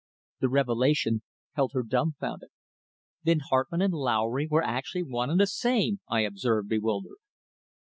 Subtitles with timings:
[0.39, 1.21] The revelation
[1.53, 2.49] held her dumbfounded.
[3.21, 7.17] "Then Hartmann and Lowry were actually one and the same?" I observed, bewildered.